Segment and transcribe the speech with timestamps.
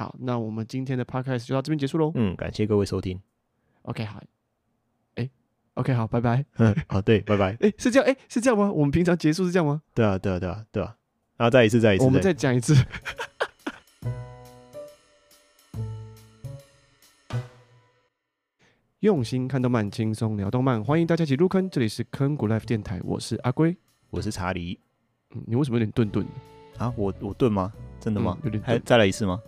[0.00, 2.10] 好，那我们今天的 podcast 就到这边结束喽。
[2.14, 3.20] 嗯，感谢各位收听。
[3.82, 4.18] OK，好。
[5.16, 5.28] 哎
[5.74, 6.42] ，OK，好，拜拜。
[6.56, 7.54] 嗯， 好，对，拜拜。
[7.60, 8.72] 哎，是这样，哎，是这样吗？
[8.72, 9.82] 我们平常结束是这样吗？
[9.92, 10.96] 对啊，对啊，对啊，对啊。
[11.36, 12.74] 然后再一次，再一次，我们再讲一次。
[19.00, 21.68] 用心看动漫，轻松聊动漫，欢迎大家一起入坑。
[21.68, 23.76] 这里是坑谷 Life 电台，我是阿龟，
[24.08, 24.80] 我是查理。
[25.32, 26.26] 嗯，你为什么有点顿顿
[26.78, 26.90] 啊？
[26.96, 27.70] 我我顿吗？
[28.00, 28.38] 真的吗？
[28.40, 28.62] 嗯、有点。
[28.62, 29.38] 还再来一次吗？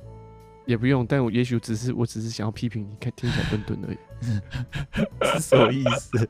[0.66, 3.98] 也不用，但我也许只是我只是想要批评你，看听起来顿顿而已。
[5.34, 6.28] 是什么意思？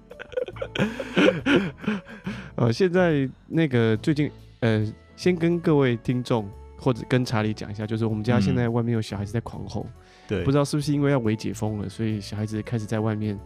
[2.56, 4.86] 呃，现在那个最近，呃，
[5.16, 9.86] 先跟各位听众或者跟查理讲一下，就是我们家现在外面有小孩子在狂吼。
[9.88, 9.92] 嗯
[10.28, 13.38] 对，不知道是不是因为要微解封了，所以小孩子开始在外面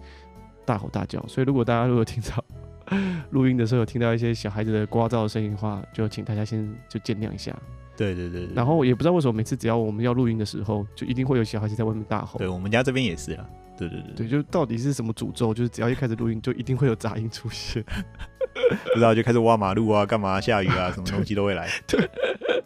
[0.65, 1.25] 大吼大叫。
[1.27, 2.45] 所以如果大家如果听到
[3.31, 7.57] 录音的时候有听到一些小孩子的聒噪的声音的话，就请大家先就见谅一下。
[7.97, 8.55] 对对对，对。
[8.55, 12.39] 然后也不知道为什么每次只要我们要录音的时候，就一定会有小孩子在外面大吼。
[12.39, 13.45] 对，我们家这边也是啊。
[13.79, 14.29] 对对对，对。
[14.29, 15.53] 就到底是什么诅咒？
[15.53, 17.85] 就是只要一开始录音，就一定会有杂音出现。
[18.93, 21.69] 不知道就开始挖马路啊，干嘛下雨啊， 什么东西都会来。
[21.87, 22.09] 对。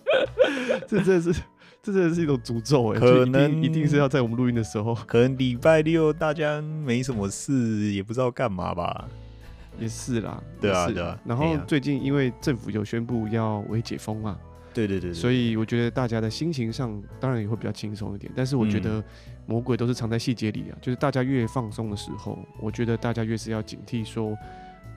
[0.86, 1.40] 这真的是。
[1.82, 9.08] 这真的是一种诅咒哎，可能一定，是要在我们录音的时候，可能礼拜六大家没什么事，也不知道干嘛吧，
[9.80, 11.18] 也是啦，对啊，是对啊。
[11.24, 14.36] 然后最近因为政府有宣布要微解封嘛，
[14.72, 18.32] 对对对，所以我觉得大家的心情上当然也会比较轻松一点。
[18.36, 19.02] 但是我觉得
[19.46, 24.36] 魔鬼都是藏在细节里啊，就是大家越放松的时候，我觉得大家越是要警惕说，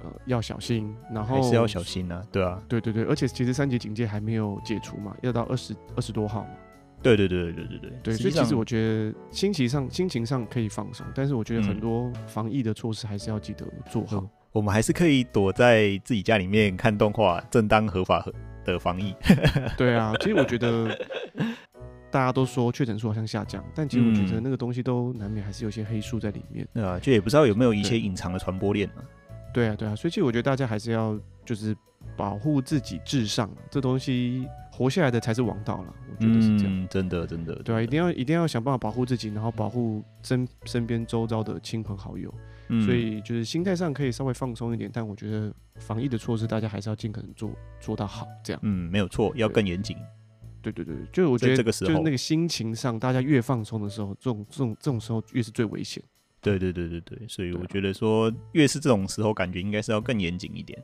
[0.04, 6.50] 呃，要小心，然后还是要小心啊，对啊，对对对，而且其实三级警戒还没有解除嘛，要到二十二十多号嘛。
[7.02, 14.22] 对对对对对对对，所以其实我觉得心情上心情上可以放松，但是我觉得很多防疫的措施还是要记得做好。
[14.22, 18.26] 嗯、我们还是可以躲在自己家里面看动画，正当合法
[18.64, 19.14] 的防疫。
[19.76, 20.96] 对啊，其实我觉得
[22.12, 26.68] 大家都说确诊数好像下降，但其实我觉得那个东西都难免还是有些黑数在里面。
[26.74, 29.04] 对啊，就也不知道有没有一些隐藏的传播链呢？
[29.54, 31.76] 对啊，对啊，所以其实我觉得大家还是要就是
[32.16, 34.48] 保护自己至上，这东西。
[34.76, 42.34] 活下来的才是王道了，我觉得是这样，嗯、真的真的，对啊，一定要一定要想办法保护自己，然后保护身身边周遭的亲朋好友，
[42.70, 49.98] 嗯、所以就是心态上可以稍微放松一点，但我觉得防疫的措施大家还是要尽可能做做到好，这样，嗯，没有错，要更严谨，
[50.62, 50.72] 对。
[50.72, 56.02] 对对，就我觉得这个时候就是那个心情上，大家越放松的时候，这种这种这种时候越是最危险，
[56.42, 60.82] 对对对对对，所以我觉得说越是这种时候，感觉应该是要更严谨一点。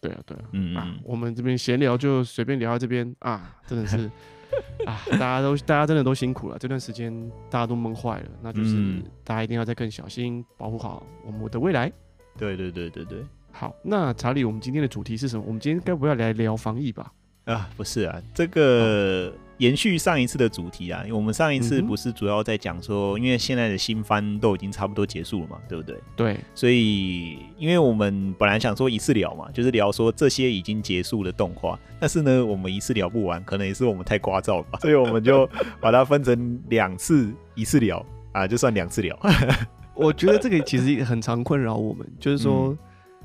[0.00, 0.76] 对啊，对啊，嗯，嗯。
[0.76, 4.10] 啊，我们这边闲聊就随便聊到这边啊，真的是
[4.86, 7.12] 啊，大家都大家真的都辛苦了，这段时间
[7.50, 11.92] 大家都闷坏了，那就是大家一定要再更小心，保护好我们的未来。
[12.38, 15.44] 对对对对对，好，那查理，我们今天的主题是什么？
[15.46, 17.12] 我们今天该不要来聊防疫吧？
[17.44, 19.32] 啊，不是啊，这个。
[19.58, 25.96] 延续上一次的主题啊，因为我们上一次不是主要在讲说，因为现在的新番都已经差不多结束了嘛，对不对？
[26.14, 35.48] 对，所以因为我们本来想说一次聊嘛，就是聊说这些已经结束的动画，但是呢，我们一次聊不完，可能也是我们太聒噪了吧，所以我们就
[35.80, 39.18] 把它分成两次，一次聊啊，就算两次聊。
[39.94, 42.68] 我觉得这个其实很常困扰我们，就是说。
[42.68, 42.78] 嗯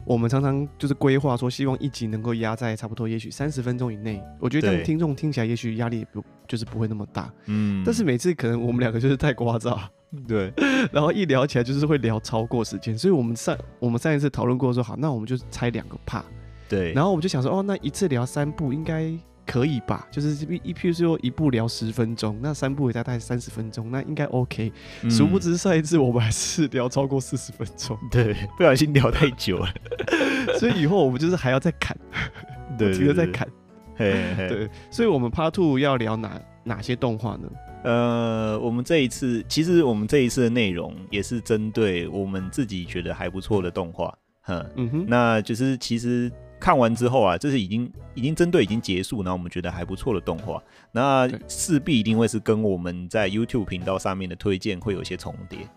[0.05, 4.21] 我们常常就是规划说，希望一集能够压在差不多，也许三十分钟以内。
[4.39, 7.31] 我觉得这样听众听起来，也许压力也不就是不会那么大。
[7.45, 7.83] 嗯。
[7.85, 9.79] 但是每次可能我们两个就是太聒噪，
[10.27, 10.51] 对。
[10.91, 16.23] 然后一聊起来就是会聊超过时间，所以我们上我们上一次讨论过说，好，那我们就拆两个 part。
[16.67, 16.93] 对。
[16.93, 19.11] 然后我们就想说，哦，那一次聊三部应该。
[19.45, 20.07] 可以吧？
[20.11, 24.71] 就是一，譬如说一步聊十分钟，那三部也大概三十分钟，那应该 OK。
[25.09, 29.67] 殊不知上一次我们还是聊超过四十分钟， 对，不小心聊太久了，
[30.57, 31.97] 所以以后我们就是还要再砍，
[32.77, 33.47] 对，记得再砍。
[33.95, 37.49] 嘿嘿，对，所以我们 Part Two 要聊哪哪些动画呢？
[37.83, 44.13] 呃，我们这一次其实我们这一次的内容也是针对我们自己觉得还不错的动画，
[44.47, 46.31] 嗯哼，那就是其实。
[46.61, 50.61] 看完之后啊，这是已经已经针对已经结束，然后我们觉得还不错的动画，
[50.91, 55.67] 那势必一定会是跟我们在 YouTube 频道上面的推荐会有一些重叠。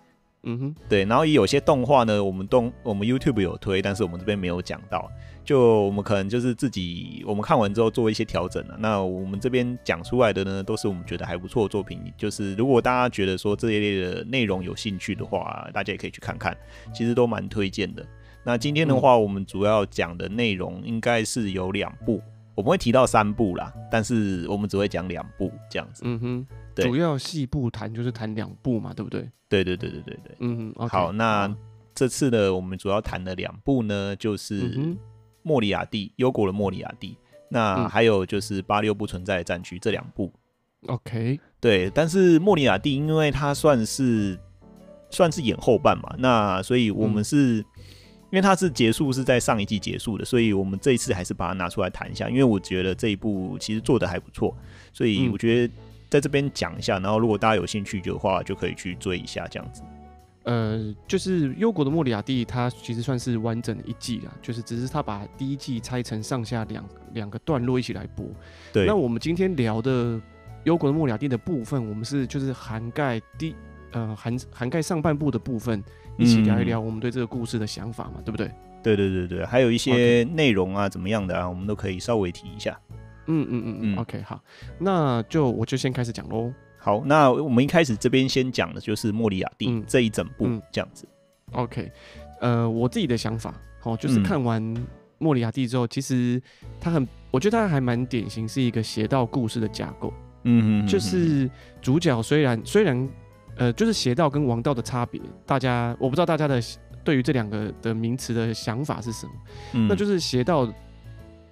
[0.46, 5.10] 嗯哼，对，然后也有些动画呢，我们动我们 YouTube 有推，但是我们这边没有讲到，
[5.42, 8.76] 就我们可能就是自己我们看完之后做一些调整了。
[8.78, 16.54] 那我们这边讲出来的呢，都是我们觉得还不错的作品，就是如果大家觉得说这一类的内容有兴趣的话，大家也可以去看看，
[16.94, 18.06] 其实都蛮推荐的。
[18.44, 22.20] 那今天的话，我们主要讲的内容应该是有两部，
[22.54, 26.02] 我们会提到三部啦，但是我们只会讲两部这样子。
[26.04, 29.28] 嗯哼，对，主要细部谈就是谈两部嘛，对不对？
[29.48, 30.36] 对对对对对对。
[30.40, 31.52] 嗯哼，好，那
[31.94, 34.76] 这次呢，我们主要谈的两部呢，就是
[35.42, 37.16] 《莫里亚蒂》，忧国的莫里亚蒂，
[37.48, 40.32] 那还有就是《八六不存在的战区》这两部。
[40.86, 44.38] OK，对，但是莫里亚蒂因为他算是
[45.08, 47.64] 算是演后半嘛，那所以我们是、嗯、
[48.34, 54.52] 因为它是结束是在上一季结束的，所以我们这一次还是把它拿出来谈一下，因为我觉得这一部其实做的还不错，
[54.92, 55.72] 所以我觉得
[56.10, 59.82] 在这边讲一下，然后如果大家有兴趣的话，就可以去追一下这样子。
[60.42, 68.26] 呃，就是忧国的莫里亚蒂，它其实算是完整的一季啦，就是只是它把第一季拆成上下两两个段落一起来播。
[68.72, 70.20] 对，那我们今天聊的
[70.64, 73.54] 忧国的莫里亚蒂的部分，我们是就是涵盖第
[73.92, 75.80] 呃涵涵盖上半部的部分，
[76.18, 78.50] 一起聊一聊我们对这个故事的想法嘛，嗯、对不对？
[78.82, 82.78] 对对对对，还有一些内容啊，怎么样的啊，我们都可以稍微提一下。
[83.26, 84.38] 嗯嗯嗯嗯，OK，好，
[84.78, 86.52] 那就我就先开始讲喽。
[86.76, 91.08] 好，那我们一开始这边先讲的就是莫里亚蒂这一整部这样子。
[91.52, 91.90] OK，
[92.42, 94.62] 呃，我自己的想法，好，就是看完
[95.16, 96.38] 莫里亚蒂之后，其实
[96.78, 100.12] 他很，我觉得他还蛮典型，是一个邪道故事的架构。
[100.42, 101.50] 嗯嗯，就是
[101.80, 103.08] 主角虽然虽然，
[103.56, 106.60] 呃，就是邪道跟王道的差别，大家我不知道大家的
[107.02, 109.32] 对于这两个的名词的想法是什么。
[109.74, 110.72] 嗯，那就是邪道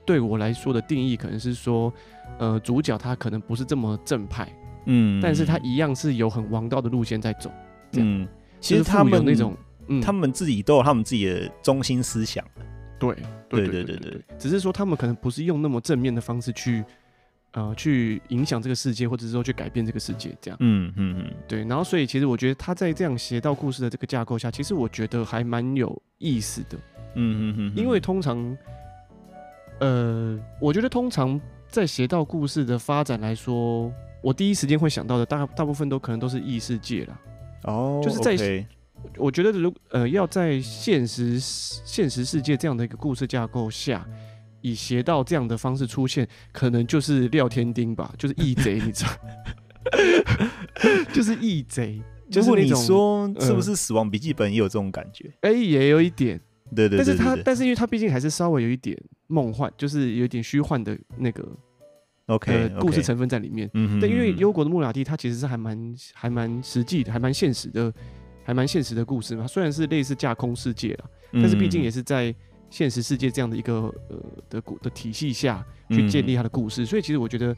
[0.05, 1.93] 对我来说的定义，可能是说，
[2.39, 4.49] 呃，主角他可能不是这么正派。
[4.87, 7.51] 嗯，但是他一样是有很王道的路线在走。
[7.93, 8.27] 嗯，
[8.61, 9.57] 其实他们那种，
[9.87, 12.45] 嗯，他们自己都有他们自己的中心思想。
[12.99, 13.15] 对，
[13.49, 14.21] 对，对，对，对。
[14.39, 16.85] 只是说他们可能不是用那么正面的方式去，
[17.53, 20.57] 呃，去影响这个世界，或者是说去改变这个世界，这样。
[20.61, 21.33] 嗯嗯嗯。
[21.47, 26.79] 对，然后所以其实我觉得他在这样邪道故事的这个架构下，其实我觉得还蛮有意思的。
[27.15, 27.73] 嗯嗯嗯。
[27.77, 28.57] 因为通常，
[29.81, 33.93] 呃，我觉得通常在邪道故事的发展来说。
[34.23, 37.21] 我第一时间会想到的大大部分都可能都是异世界了，
[37.65, 38.65] 哦，就是在，okay.
[39.17, 44.07] 我觉得如呃要在现实现实世界这样的一个故事架构下，
[44.63, 49.11] 以邪道这样的方式出现，可能就是廖天丁吧，就是义贼，你知道，
[51.13, 52.01] 就是义贼，
[52.31, 55.31] 就是你说是不是《死亡笔记本》也有这种感觉？
[55.43, 56.41] 哎、也有一点，
[56.75, 61.47] 对对，但是他但是因为他毕竟还是稍微有一点梦幻，就是有一点虚幻的那个。
[62.27, 62.71] OK.
[62.79, 63.69] 故事成分在里面。
[63.75, 67.93] 嗯，但因为忧国的莫里亚蒂，它其实是还蛮还蛮实际的，还蛮现实的，
[68.45, 69.45] 还蛮现实的故事嘛。
[69.47, 72.33] 虽然是类似架空世界啦，但是毕竟也是在
[72.73, 74.17] 现实世界这样的一个呃
[74.49, 76.85] 的故，的体系下去建立他的故事。
[76.85, 77.57] 所以其实我觉得，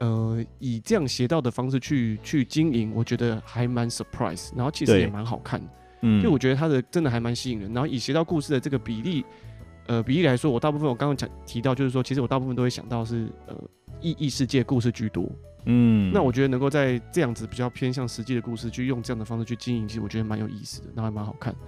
[0.00, 5.60] 呃，以这样邪道的方式去去经营，我觉得还蛮 surprise，然后其实也蛮好看。
[6.00, 7.72] 嗯，因为我觉得他的真的还蛮吸引人。
[7.72, 9.24] 然后以邪道故事的这个比例，
[9.86, 13.54] 呃，比例来说，我大部分我刚刚讲提到，就是说，其实我大部分都会想到是呃。
[14.00, 15.26] 异异世界故事居多，
[15.64, 21.54] 嗯，那我觉得能够在这样子比较偏向实际的故事，去用这样的方式去经营，其实我觉得蛮有意思的，那还蛮好看。
[21.54, 21.58] 对，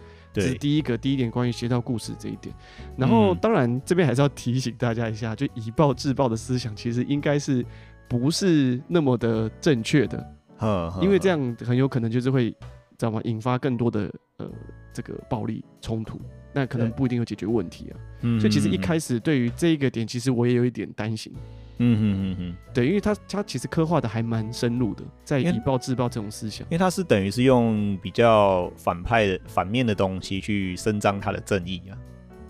[0.42, 2.54] 这是第一个第一点关于邪道故事这一点。
[2.96, 7.64] 然后，当然这边还是要提醒大家一下，就以暴制暴的思想，其实应该是
[8.08, 10.18] 不是那么的正确的，
[10.58, 12.56] 呵呵呵，因为这样很有可能就是会，知
[12.98, 13.20] 道吗？
[13.24, 14.50] 引发更多的呃
[14.92, 16.20] 这个暴力冲突，
[16.52, 17.94] 那可能不一定有解决问题啊。
[18.38, 21.32] 所以其实一开始对于这一个点，其实我也有一点担心。
[21.78, 31.92] 嗯哼哼哼，对，因为他他其实刻画的还蛮深入的，在以暴制暴这种思想，因为他是等于是用比较反派的反面的东西去伸张他的正义啊。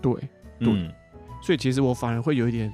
[0.01, 0.13] 对，
[0.59, 0.89] 对，嗯，
[1.41, 2.73] 所以其实我反而会有一点，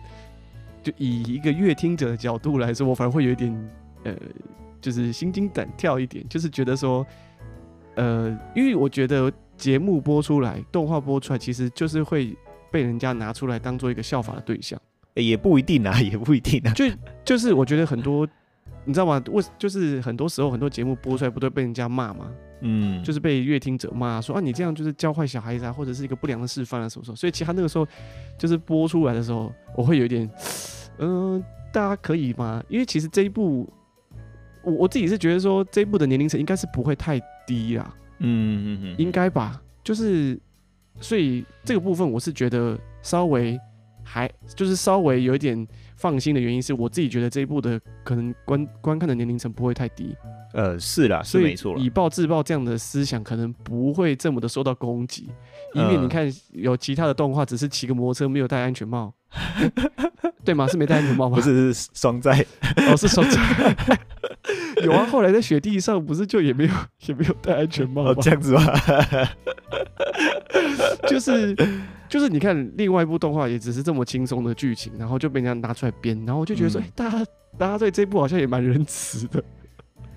[0.83, 3.69] 就以一个乐听者的角度来说，我反而会有一点
[4.03, 4.15] 呃，
[4.79, 7.03] 就是心惊胆跳一点，就是觉得说，
[7.95, 12.37] 呃，因为我觉得节目播出来，动画播出来，其实就是会
[12.69, 14.79] 被人家拿出来当做一个效法的对象。
[15.15, 16.73] 也不一定啊，也不一定啊。
[16.73, 16.85] 就
[17.23, 18.27] 就是我觉得很多，
[18.85, 19.21] 你知道吗？
[19.31, 22.31] 为就是很多时候很多节目播出来，不都被人家骂吗？
[22.61, 27.15] 嗯，就是被乐听者骂说啊，你这样就是教坏小孩子啊，或者是一个不良的示范啊，什么什么。
[27.15, 27.85] 所以其实他那个时候
[28.37, 30.29] 就是播出来的时候，我会有一点，
[30.97, 31.43] 嗯、呃，
[31.73, 32.63] 大家可以吗？
[32.69, 33.71] 因为其实这一部，
[34.63, 37.93] 我我自己是觉得说这一部的年龄层应该是不会太低啦。
[38.19, 39.61] 嗯嗯嗯，应该吧。
[39.83, 40.39] 就是
[41.01, 43.59] 所以这个部分我是觉得稍微。
[44.03, 50.15] 还就是稍微有一点放心的原因是我自己觉得这一部的可能观观看的年龄层不会太低，
[50.53, 55.29] 呃，是啦，是没错，以暴制暴这样的思想可能不会这么的受到攻击，
[55.73, 59.13] 因、呃、为你看有其他的动画只是骑个摩托车没有戴安全帽，
[60.43, 60.67] 对吗？
[60.67, 61.37] 是没戴安全帽吗？
[61.37, 62.45] 不是，是双载，
[62.89, 63.39] 哦，是双载，
[64.83, 66.71] 有啊，后来在雪地上不是就也没有
[67.07, 68.11] 也没有戴安全帽吗？
[68.11, 68.61] 哦，这样子吗？
[71.07, 71.55] 就是。
[72.09, 77.25] 就是你看另外一部动画也只是这么轻松的剧情，然后就被人家拿出来编，然后我就觉得说，哎、嗯欸，大家
[77.57, 79.43] 大家对这部好像也蛮仁慈的。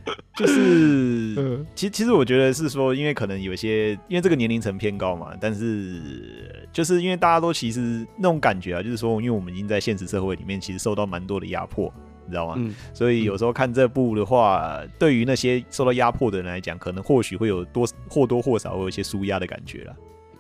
[0.37, 11.91] 就是，其实其实我觉得是说，因为可能有一些，因为这个年龄层偏高嘛，但是就是因为大家都其实那种感觉啊，就是说，因为我们已经在现实社会里面，其实受到蛮多的压迫，
[12.27, 12.55] 你知道吗？
[12.59, 19.97] 嗯、所以有时候看这部的话，嗯、对于那些受到压迫的人来讲，可能或许会有多或多或少会有一些舒压的感觉了。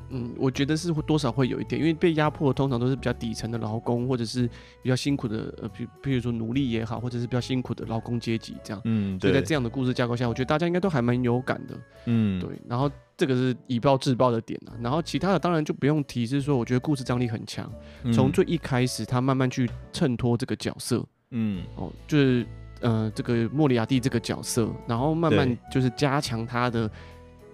[0.09, 4.49] 嗯，我觉得是会多少会有一点，因为被压迫的通常都是比较底层的劳工，或者是
[4.81, 8.81] 比较辛苦的，呃，比比如说奴隶也好，或者是比较辛苦的劳工阶级这样。
[8.85, 9.31] 嗯，对。
[9.33, 11.75] 所以在这样的故事架构下，我觉得大家应该都还蛮有感的。
[12.05, 12.51] 嗯，对。
[12.69, 17.69] 然后这个是以暴制暴的点啊，然后其他的当然就不用提，是说我觉得故事张力很强，
[18.15, 22.47] 从最一开始他慢慢去衬托这个角色，嗯，哦，就是
[22.81, 26.91] 呃这个莫里亚蒂这个角色，然后慢慢就是加强他的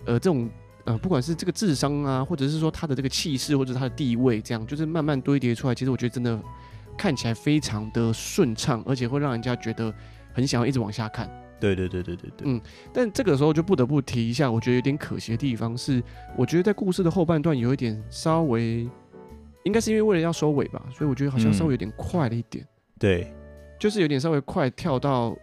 [0.05, 0.49] 呃这种。
[0.85, 5.75] 呃，不管是这个智商啊，或者是说他的这个气势，或者是他的地位，这样就是慢慢堆叠出来。
[5.77, 6.37] 其实我觉得真的
[6.99, 9.95] 看起来非常的顺畅，而且会让人家觉得
[10.35, 11.31] 很想要一直往下看。
[11.61, 12.43] 对对对对对对。
[12.47, 12.61] 嗯，
[12.93, 16.03] 但这个时候就不得不提一下，我觉得有点可惜的地方是，
[16.37, 18.89] 我觉得在故事的后半段有一点稍微，
[19.63, 22.65] 应该是因为为了要收尾吧，所以我觉得好像稍微有点快了一点。
[22.65, 23.33] 嗯、对，
[23.83, 25.37] 就是有点稍微快跳到，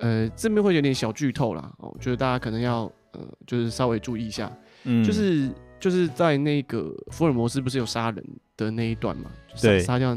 [0.00, 1.72] 呃，这边会有点小剧透啦。
[1.78, 2.92] 哦，觉得大家可能要。
[3.12, 4.52] 呃，就是稍微注意一下，
[4.84, 5.50] 嗯，就是
[5.80, 8.22] 就是在那个福尔摩斯不是有杀人
[8.54, 9.30] 的那一段嘛？
[9.62, 10.14] 对，杀掉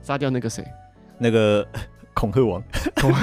[0.00, 0.64] 杀掉那个谁？
[1.18, 1.66] 那个
[2.14, 2.62] 恐吓王，
[2.94, 3.10] 恐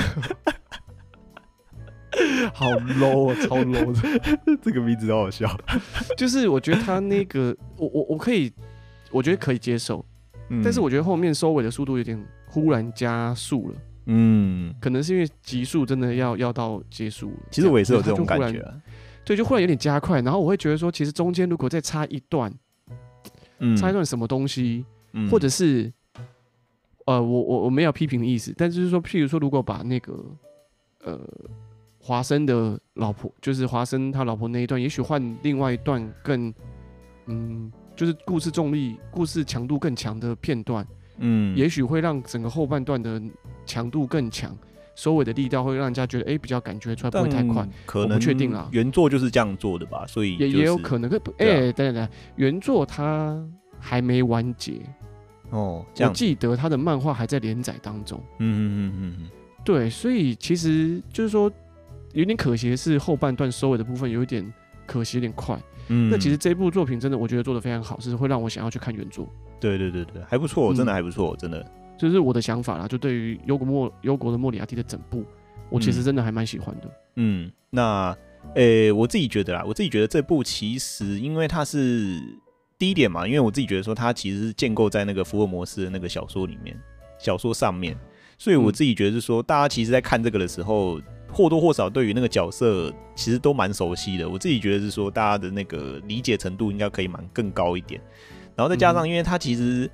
[2.53, 4.01] 好 low 啊，超 low 的，
[4.61, 5.49] 这个名字好好笑。
[6.17, 8.51] 就是我觉得他那个，我我我可以，
[9.11, 10.05] 我觉得可以接受，
[10.49, 12.21] 嗯，但是我觉得后面收尾的速度有点
[12.55, 17.37] 忽然加速了，嗯，可能是因为极速真的要要到结束了。
[17.51, 18.81] 其实我也是有这种感觉啊。
[19.25, 22.49] 对，就忽然有点加快，然后我会觉得说，其实中间如果再插一段，
[23.59, 25.91] 嗯，插一段什么东西，嗯，或者是，
[27.05, 30.23] 呃，我我我没有批评的意思，但就是说，譬如说，如果把那个，
[31.03, 31.19] 呃，
[31.99, 36.53] 华生的老婆，就是华生他老婆那一段，也许换另外一段更，
[37.25, 43.21] 嗯，就是故事重力、故事强度更强的片段，嗯，也许会让整个后半段的
[43.65, 44.55] 强度更强。
[44.95, 48.69] 收尾的力道会让人家觉得，哎、欸，比较感觉出来不会太快，可能不确定啦。
[48.71, 51.11] 原作就是这样做的吧，所以、就是、也也有可能。
[51.37, 53.37] 哎、欸，等等等，原作它
[53.77, 54.79] 还没完结
[55.49, 58.17] 哦，我记得他的漫画还在连载当中。
[58.39, 59.29] 嗯嗯嗯嗯嗯，
[59.65, 61.51] 对，所以其实就是说
[62.13, 64.49] 有点可惜的是后半段收尾的部分有一点
[64.87, 65.59] 可惜，有点快。
[65.89, 69.27] 嗯，那其实这部作品真的我觉得做的非常好，是会让我想要去看原作。
[69.59, 71.65] 对对对对，还不错，真的还不错，嗯、真的。
[71.97, 75.23] 就是我的想法啦，就对于幽国莫忧国的莫里亚蒂的整部，
[75.69, 76.91] 我其实真的还蛮喜欢的。
[77.15, 78.15] 嗯，那
[78.55, 82.21] 诶、欸，我自己觉得啦，我自己觉得这部其实因为它是
[82.77, 86.77] 第一点嘛，因为我自己觉得说它其实是建构在那个福尔摩斯的那个小说里面，
[87.17, 87.97] 小说上面，
[88.37, 94.27] 所以我自己觉得是说，大家其实在看这个的时候，或多或少对于那个角色其实都蛮熟悉的。
[94.27, 98.01] 我自己觉得是说，大家的那个理解程度应该可以蛮更高一点。
[98.55, 99.89] 然后再加上，因为它其实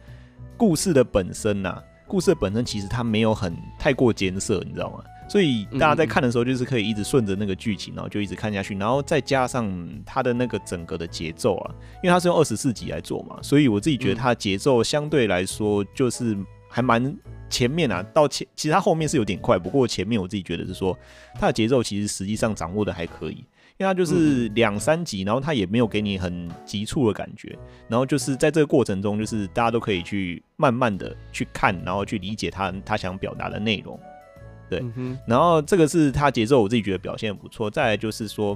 [0.58, 1.84] 故事的本身呐、啊。
[2.08, 5.02] 故事本身其实它没有很太过艰涩，你知道吗？
[5.30, 16.38] 所以大家在看的时候，就是可以一直顺着那个剧情，然后就一直看下去，然后再加上它的那个整个的节奏啊，因为它是用二十四集来做嘛，所以我自己觉得它的节奏相对来说就是
[16.68, 17.16] 还蛮
[17.50, 20.98] 前面啊，到前其实它后面是有点快，不过前面我自己觉得是说
[21.36, 23.42] 它的节奏其实实际上掌握的还可以。
[23.82, 27.58] 因为它就是两三集，然后它也没有给你很急促的感觉，
[27.88, 34.00] 然后就是在这个过程中，就是大家都可以去慢慢的去看，然后去理解他他想表达的内容，
[34.70, 34.84] 对，
[35.26, 37.72] 然后这个是他节奏，我自己觉得表现不错。
[37.72, 38.56] 再来就是说，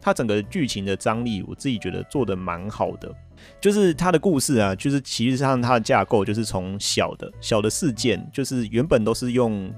[0.00, 3.14] 他整个剧情的张力，我自己觉得做的蛮好的，
[3.60, 9.72] 就是他的故事啊，就是其实上他的架构就是从小的小的事件，就是原本都是用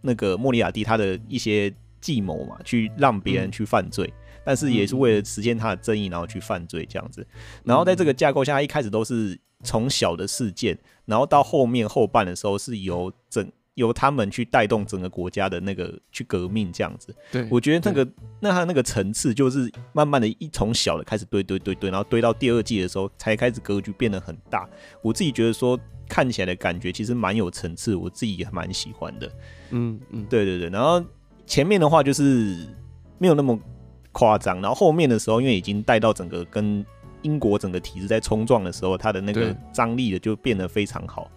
[0.00, 4.12] 那个莫里亚蒂他的一些计谋嘛，去让别人去犯罪。
[4.44, 7.26] 但是也是为了实现他的正义，然后去犯罪这样子。
[7.64, 17.14] 然后在这个架构下，一开始都是从小的事件，然后到后面后半的时候，是由整由他们去带动整个国家的那个去革命这样子。
[17.30, 24.66] 对，我觉得那个那他那个层次就是慢慢的一从小的开始堆堆堆堆，然后堆到第二季的时候才开始格局变得很大。
[25.02, 25.78] 我自己觉得说
[26.08, 29.30] 看起来的感觉其实蛮有层次，我自己也蛮喜欢的。
[29.70, 30.70] 嗯嗯，对对对。
[30.70, 31.04] 然后
[31.48, 32.64] 前面的话就是
[33.18, 33.58] 没有那么。
[34.10, 36.84] 夸张，然后后面的时候，因为已经带到整个跟
[37.22, 41.30] 英国整个体制在冲撞的时候，它的那个张力的就变得非常好。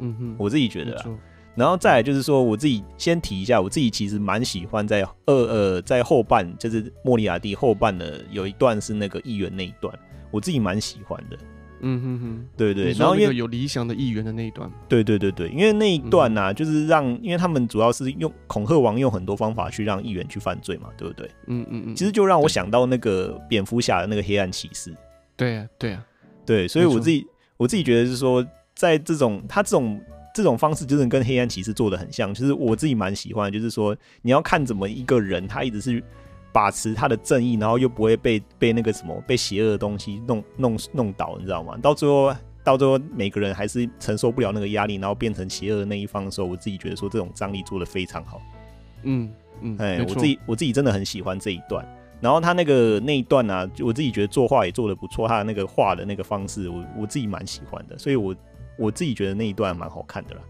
[0.00, 1.10] 嗯哼，我自己觉得啊。
[1.54, 9.96] 然后再来就是说，我自己先提一下，我自己其实蛮喜欢在二呃在后半，就是莫里亚蒂后半的有一段是那个议员那一段，
[10.32, 11.38] 我自己蛮喜欢的。
[11.80, 21.30] 嗯哼哼，对对，然后因为有理想的议员的那一段，对对对对，因为那一段呢、啊，就是让，因为他们主要是用恐吓王用很多方法去让议员去犯罪嘛，对不对？
[21.46, 24.94] 嗯嗯嗯，其实就让我想到那个蝙蝠侠的那个黑暗骑士。
[25.36, 26.04] 对啊对啊，
[26.46, 30.00] 对，所以我自己我自己觉得是说，在这种他这种
[30.34, 36.02] 这种方式就是跟黑暗骑士做的很像，就是我自己蛮喜欢，就是说你要看怎么一个人他一直是
[36.56, 41.76] 把持他的正义，然后又不会被被那个什么被邪恶的东西弄弄弄倒，你知道吗？
[41.82, 42.34] 到最后
[42.64, 48.40] 到最后每个人还是承受不了那个压力，然后变成邪恶的那一方的时候，我自己觉得说这种张力做的非常好。
[49.02, 51.86] 嗯嗯，哎，我自己我自己真的很喜欢这一段。
[52.22, 58.34] 然后他那个那一段呢、啊，我自己觉得作画也做得不错，他的那个画的那个方式，我我自己蛮喜欢的，所以我
[58.78, 60.40] 我自己觉得那一段蛮好看的啦。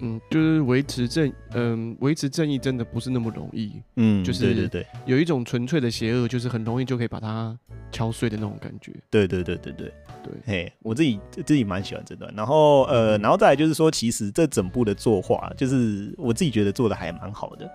[0.00, 3.72] 嗯，就是维持正，嗯，维持正义真的不是那么容易。
[3.96, 7.56] 嗯，就是对对对，有一种纯粹的邪恶，就是很容易就可以把它
[7.92, 8.92] 敲碎的那种感觉。
[9.10, 9.92] 对对对对对
[10.22, 12.32] 对，嘿，我自己自己蛮喜欢这段。
[12.34, 17.70] 然后呃，然后再来就是说，其实这整部的作画，就是我自己觉得做的还蛮好的。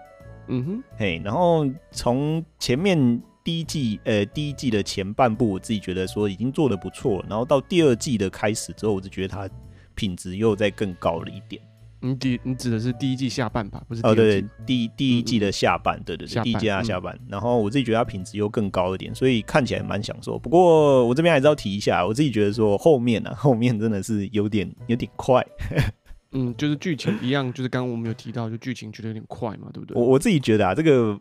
[0.48, 9.50] 嗯哼，嘿，然后从前面第一季，呃，第一季的前半部，我自己觉得说已经做的不错，然后到第二季的开始之后，我就觉得它
[9.94, 11.62] 品质又再更高了一点。
[12.06, 13.82] 你第你指的是第一季下半吧？
[13.88, 14.02] 不是？
[14.04, 17.18] 哦，对对，第第一季的下半，对对对，第一季的下半。
[17.28, 20.38] 然后我自己觉得它品质又更高一点，所以看起来蛮享受。
[20.38, 25.46] 不过我这边还是要提一下，我自己觉得说后面呢，后面真的是有点有点快。
[26.32, 29.96] 嗯，就是剧情一样，就是刚刚我们有提到，就剧情觉得有点快嘛，对不对？
[30.00, 31.18] 我我自己觉得啊，这个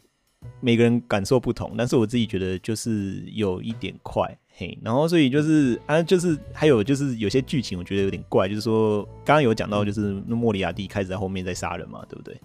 [0.61, 12.40] 每个人感受不同，但是我自己觉得就是有一点快，嘿，然后所以就是啊，就是还有就是有些剧情我觉得有点怪，就是说刚刚有讲到，就是那莫里亚蒂开始在后面在杀人嘛，对不对？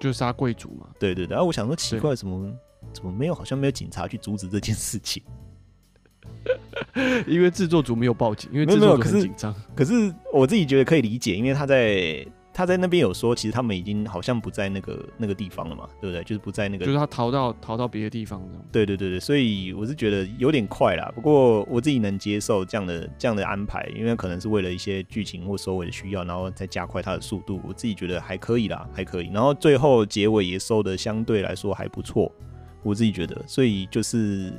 [0.00, 1.32] 就是杀贵族嘛，对对对。
[1.32, 2.50] 然后我想说奇怪，怎么
[2.94, 5.22] 怎么没有，好像没有警察去阻止这件事情。
[7.26, 9.54] 因为制作组没有报警，因为制作组很紧张。
[9.76, 16.22] 可是我自己觉得可以理解，因为他在他在那边有说，其实他们已经好像不在那个那个地方了嘛，对不对？
[16.24, 18.64] 就是不在那个，就是他逃到逃到别的地方这样。
[18.70, 21.10] 对对对对，所以我是觉得有点快啦。
[21.14, 27.60] 不过我自己能接受这样的这样的安排，因为可能是为了一些剧情或收尾的需要，然后再加快它的速度。
[27.66, 29.30] 我自己觉得还可以啦，还可以。
[29.32, 32.30] 然后最后结尾也收的相对来说还不错，
[32.82, 33.42] 我自己觉得。
[33.46, 34.52] 所以就是。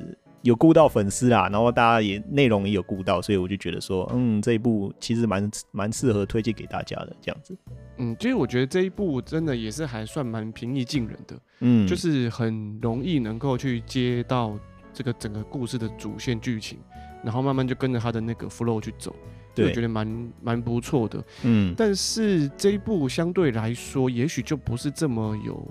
[0.44, 7.58] 有顾到粉丝啦，然后大家也内容也有顾到，所以我就觉得说，嗯，这一部其实蛮蛮适合推荐给大家的这样子。
[7.98, 14.60] 嗯，其实我觉得这一部真的也是还算蛮平易近人的，嗯，就是很容易能够去接到
[14.94, 16.78] 这个整个故事的主线剧情，
[17.24, 19.16] 然后慢慢就跟着他的那个 flow 去走，
[19.56, 21.24] 对，我觉得蛮蛮不错的。
[21.44, 25.66] 嗯，但是这一部相对来说，也许就不是这么有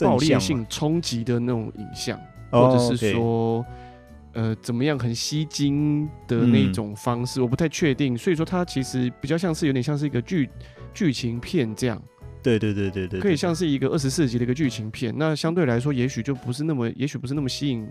[0.00, 3.64] 暴力性冲击的那种影像，或者是说。
[4.32, 8.16] 呃，怎么样很吸睛的那种方式，嗯、我不太确定。
[8.16, 10.48] 所以说，它其实比较像是有点像是一个剧
[10.92, 12.02] 剧情片这样。
[12.42, 15.14] 对对对对对，可以像是一个二十四集的一个剧情片。
[15.16, 17.86] 那相对来说，也许就不是那么，也许不是那么吸引，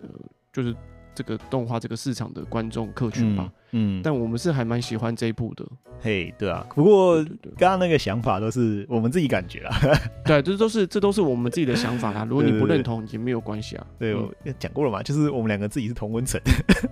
[0.00, 0.08] 呃，
[0.52, 0.74] 就是。
[1.14, 5.64] 这个动画这个市场的观众客群吧，嗯，嗯，但我们是还蛮喜欢这一部的，
[6.00, 7.22] 嘿，对啊，不过
[7.56, 9.76] 刚刚那个想法都是我们自己感觉啊，
[10.24, 12.24] 对，这都是这都是我们自己的想法啦。
[12.28, 14.16] 如果你不认同也没有关系啊，对，
[14.58, 16.40] 讲过了嘛，就是我们两个自己是同温层，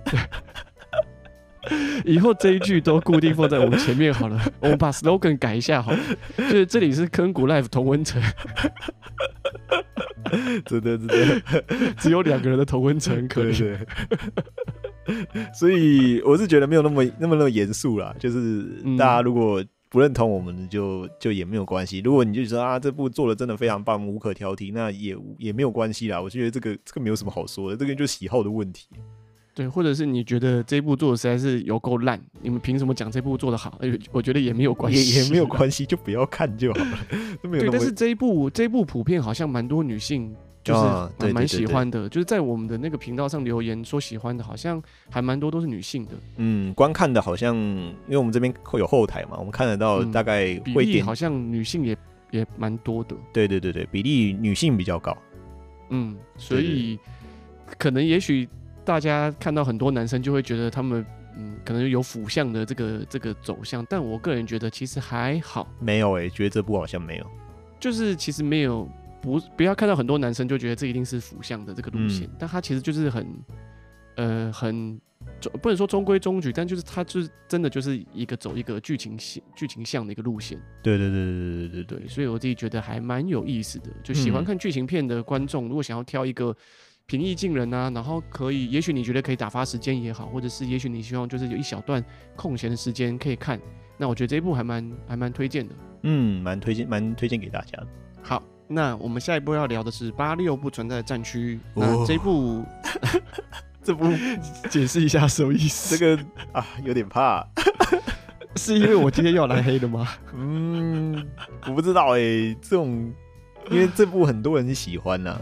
[2.05, 5.99] 以后这一句都固定放在我们前面好了， 我们把 slogan 改一下好了，
[6.37, 8.21] 就是这里是坑谷 Life 同温层。
[10.65, 11.41] 真 的真的，
[11.97, 13.53] 只有两个人的同温层可以。
[15.53, 18.15] 所以我是觉得没有那么那么那么严肃啦。
[18.17, 18.63] 就是
[18.97, 21.99] 大家如果不认同我们，就就也没有关系。
[21.99, 26.19] 如果你就说啊，这部做的真的非常棒，无可挑剔，那也也没有关系啦。
[26.19, 28.87] 我觉得这个这个没有什么好说的，这个就是喜好的问题。
[29.55, 33.79] 对，或者是你觉得这一部做的实在是有够烂，你们凭什么讲这部做的好？
[34.11, 36.97] 我觉得也没有关系，也也没有 关系，就不要看就好了。
[37.43, 40.81] 对，但是这一部这一部普遍好像蛮多女性就是
[41.19, 46.11] 蛮蛮喜欢的，就是在我们的那个频道上留言说喜欢的，好像还蛮多都是女性的。
[46.37, 51.95] 嗯，观看的好像，因为我们这边会有后台嘛，我们看得到大概比例好像女性也
[52.31, 53.15] 也蛮多的。
[53.31, 55.15] 对对对对，比例女性比较高。
[55.89, 56.97] 嗯，所以
[57.77, 58.49] 可能也许。
[58.85, 61.05] 大家看到很多男生就会觉得他们
[61.37, 65.67] 嗯，可能有腐向的这个这个走向，但我个人觉得其实还好。
[65.79, 67.25] 没有诶、欸，觉得这部好像没有，
[67.79, 68.87] 就是其实没有
[69.21, 73.25] 不不要看到很多男生就觉得这一定是腐向的这个路线，嗯、但他其实就是很
[74.15, 74.99] 呃很
[75.39, 80.59] 中不能说中规中矩，但就是他就是真的就是一个走一个剧情线剧情向的一个路线。
[80.83, 86.55] 对对对对对对对，对，所以我自己觉得还蛮有意思的，就喜欢看剧情片的观众，如果想要挑一个。
[87.05, 92.03] 平易近人啊，然后可以，也许你觉得可以打发时间也好，或者是也许你希望就是有一小段
[92.35, 93.59] 空闲的时间可以看，
[93.97, 97.87] 那我觉得这一部还蛮还蛮推荐的，嗯，蛮推荐蛮推荐给大家的。
[98.21, 102.63] 好，那我们下一步要聊的是八六不存在的战区，那这一部
[103.83, 104.05] 这部
[104.69, 105.97] 解释一下什么意思？
[105.97, 107.45] 这个啊有点怕，
[108.55, 110.07] 是因为我今天要来黑的吗？
[110.33, 111.27] 嗯，
[111.67, 113.13] 我不知道哎、欸，这种
[113.69, 115.41] 因为这部很多人喜欢呐、啊。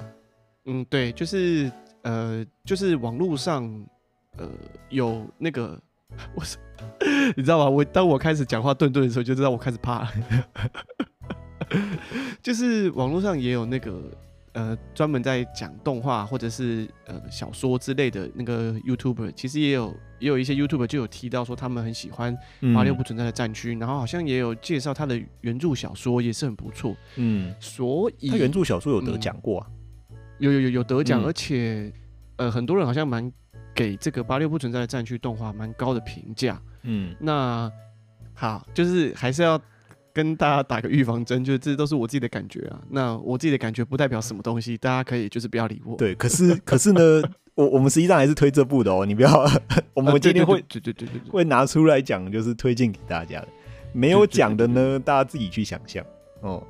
[0.66, 1.72] 嗯，对，就是
[2.04, 3.64] 呃，就是网络上
[4.38, 4.50] 呃
[4.90, 5.80] 有那个，
[6.36, 6.58] 我是
[7.36, 7.70] 你知道吗？
[7.70, 10.12] 我当我开始讲话顿顿的时候，就知道我开始怕了。
[12.42, 14.02] 就是网络上也有那个。
[14.54, 22.38] 呃，专门在讲动画或者是呃小说之类的那个 YouTuber，其实也有也有一些 YouTuber 就有提到说他们很喜欢
[22.74, 26.94] 《八六不存在的战区》，嗯，然后好像也有介绍他的原著小说也是很不错。
[27.16, 29.68] 嗯，所以他原著小说有得奖过啊？
[29.70, 29.74] 嗯、
[30.42, 31.92] 有有有有得奖，嗯，而且
[32.36, 33.32] 呃很多人好像蛮
[33.74, 36.62] 给这个《八六不存在的战区》动画蛮高的评价。
[36.84, 37.72] 嗯，那
[38.34, 39.62] 好，就是还是要。
[40.14, 42.82] 跟大家打个预防针，就是这都是我自己的感觉啊。
[42.90, 45.96] 那我自己的感觉不代表什么东西，大家可以就是不要理我。
[45.96, 47.22] 对，可是可是呢，
[47.56, 49.06] 我我们实际上还是推这部的哦。
[49.06, 49.50] 你不要，
[49.96, 53.48] 我们今天会对对对对会拿出来讲，就是推荐给大家的。
[53.94, 56.06] 没有讲的呢，大家自己去想象
[56.42, 56.62] 哦。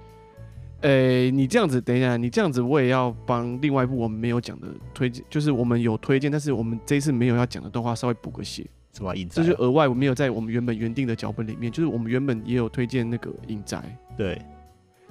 [0.82, 8.66] 诶、欸，你这样子，等一下，你这样子，我也要帮另外一部我们没有讲的推荐，就是我们有推荐，但是我们这一次没有要讲的动画，稍微补个血。
[8.94, 9.42] 什么影宅？
[9.42, 13.82] 这就额外我没有在我们原本原定的脚本里面，就是我们原本也有推荐那个影宅，
[14.18, 14.42] 对。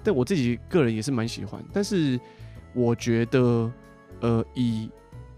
[0.03, 2.19] 但我自己个人也是蛮喜欢，但是
[2.75, 3.71] 我觉得，
[4.21, 4.91] 呃，以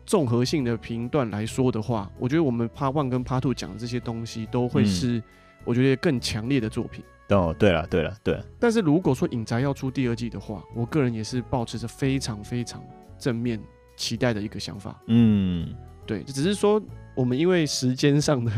[0.05, 5.23] 综合性的评断来说的话，我觉得我们 Part One 跟 Part Two 讲的这些东西都会是
[5.65, 7.05] 我觉得更强烈的作品。
[7.29, 8.41] 嗯、哦，对了，对了，对。
[8.59, 12.83] 但是如果说影宅要出第二季的话，我个人也是保持着非常非常
[13.19, 13.61] 正面
[13.97, 15.01] 期待的一个想法。
[15.07, 15.75] 嗯，
[16.07, 16.83] 对，只是说。
[17.15, 18.51] 我们因为时间上的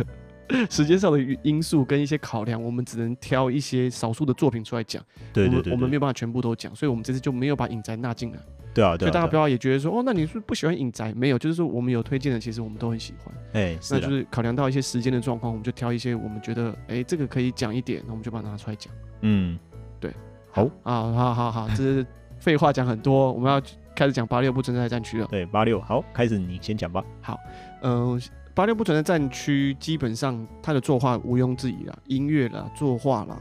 [0.70, 5.02] 时间上的因素跟一些考量，我们只能挑一些少数的作品出来讲。
[5.32, 8.38] 对对对，对，我们没有办法全部都讲，所以我们这次就没有把影宅纳进来。
[8.74, 11.12] 对啊，对啊，所以大家不要也觉得说，哦，那你是不喜欢影宅？
[11.14, 13.34] 没有，就是说我们有推荐的，其实我们都很喜欢。
[13.52, 18.92] 哎，那就是考量到一些时间的状况，我们就挑一些我们觉得，哎，这个可以讲一点，那我们就把它拿出来讲。
[19.20, 19.56] 嗯，
[20.00, 20.12] 对，
[20.50, 22.06] 好啊，好好好，这是
[22.38, 23.62] 废话讲很多，我们要
[23.94, 25.26] 开始讲八六不存在战区了。
[25.30, 27.02] 对，八六，好，开始你先讲吧。
[27.22, 27.38] 好，
[27.82, 28.20] 嗯、呃。
[28.54, 33.36] 八六不存在战区，基本上他的作画毋庸置疑啦，音乐啦、作画啦，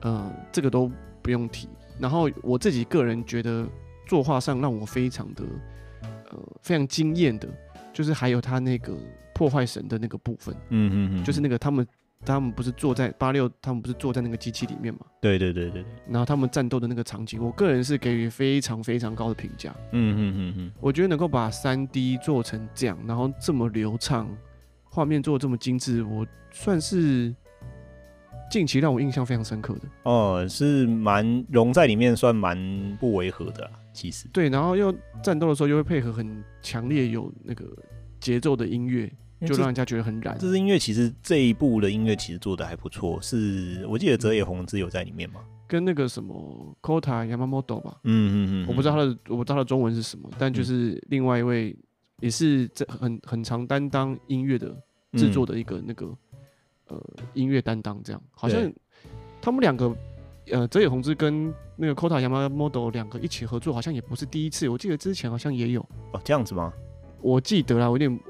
[0.00, 0.90] 呃，这个都
[1.22, 1.68] 不用提。
[2.00, 3.66] 然后我自己个人觉得，
[4.06, 5.44] 作画上让我非常的，
[6.30, 7.48] 呃，非常惊艳的，
[7.92, 8.92] 就是还有他那个
[9.32, 11.86] 破坏神的那个部分，嗯嗯嗯，就是那个他们。
[12.24, 15.00] 他们不是坐在八六，他们不是坐在那个机器里面嘛？
[15.20, 15.84] 对对对对。
[16.08, 19.74] 然后他们战斗的那个场景，我个人是给予非常非常高的评价。
[19.90, 20.72] 嗯嗯嗯嗯。
[20.80, 24.28] 我觉得能够把三 D 做成这样，然后这么流畅，
[24.84, 27.34] 画面做的这么精致，我算是
[28.50, 29.80] 近期让我印象非常深刻的。
[30.04, 34.28] 哦，是蛮融在里面，算蛮不违和的，其实。
[34.32, 37.66] 对，然后又战斗的时候又会配合很强烈有那个
[38.20, 39.12] 节奏的音乐。
[39.46, 40.36] 就让人家觉得很燃。
[40.38, 45.40] 这支音乐其实这一部的音乐其实做的还不错，是我记得泽野弘之有在里面吗？
[45.66, 47.98] 跟那个什么 Kota Yamamoto 吧。
[48.04, 51.74] 嗯嗯嗯，我不知道他的我不知道他的中文是什么，但就是另外一位
[52.20, 54.76] 也是这很很常担当音乐的
[55.14, 56.06] 制作的一个那个、
[56.90, 57.02] 嗯、呃
[57.32, 58.70] 音乐担当，这样好像
[59.40, 59.96] 他们两个
[60.50, 65.80] 呃泽野弘之跟那个 Kota Yamamoto 两个一起合作，好像也不是第一次，我记得之前好像也有
[66.12, 66.72] 哦这样子吗？
[67.22, 68.20] 我记得啦，我有点。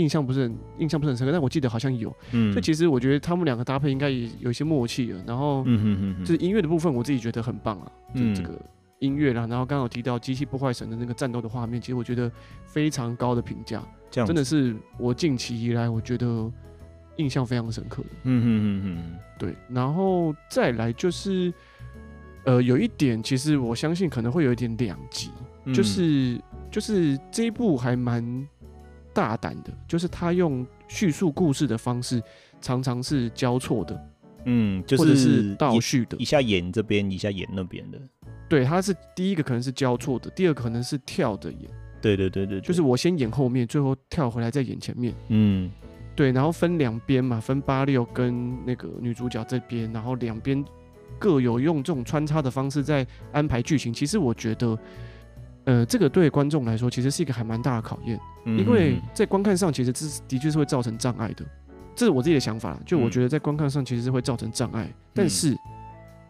[0.00, 2.14] 印象不是很印象不是很深刻，但我记得好像有。
[2.32, 5.22] 嗯，所以其实我觉得他们两个搭配应该也有一些默契了。
[5.26, 7.92] 然后，嗯就是音乐的部分，我自己觉得很棒啊。
[8.14, 8.58] 嗯，就这个
[9.00, 12.32] 音乐啦，然后刚刚有提到机器破坏神的那个战斗的画面，其实我觉得
[12.64, 13.82] 非常高的评价。
[14.10, 16.50] 这样真的是我近期以来我觉得
[17.16, 18.08] 印象非常深刻的。
[18.24, 19.54] 嗯哼哼哼，对。
[19.68, 21.52] 然后再来就是，
[22.44, 25.30] 呃，有一点其实我相信可能会有一点两极，
[25.66, 28.24] 嗯，就是就是这一部还蛮。
[29.12, 32.22] 大胆的，就是他用叙述故事的方式，
[32.60, 34.06] 常常是交错的，
[34.44, 37.98] 嗯，就是、或者是倒叙的，一下演这边，一下演那边的。
[38.48, 41.70] 对，他是第一个可能是交错的，第二个可能是跳着演。
[42.00, 45.14] 对对对对，就是我先演后面，最后跳回来再演前面。
[45.28, 45.70] 嗯，
[46.16, 50.64] 对，然后分两边嘛，分八六跟那个女主角这边，然后两边
[51.18, 53.92] 各有用这种穿插的方式在安排剧情。
[53.92, 54.78] 其实我觉得。
[55.70, 61.44] 呃，这个对观众来说其实是一个还蛮大的考验，嗯，因为在观看上其实这是的确是会造成障碍的，
[61.94, 62.76] 这是我自己的想法。
[62.84, 65.56] 就我觉得在观看上其实是会造成障碍，嗯，但是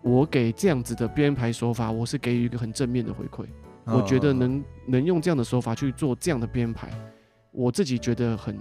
[0.02, 3.46] 我给这样子的编排手法，我是给予一个很正面的回馈。
[3.84, 6.90] 哦，我觉得能能用这样的手法去做这样的编排，
[7.50, 8.58] 我自己觉得很。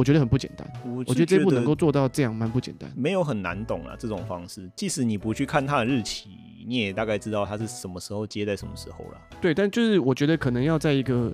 [0.00, 3.94] 我觉得很不简单，我觉得这部能够做到这样蛮不简单，没有很难懂啊。
[3.98, 6.30] 这种方式，即使你不去看它的日期，
[6.66, 9.20] 你也大概知道它是什么时候接在什么时候了。
[9.42, 11.30] 对，但就是我觉得可能要在一个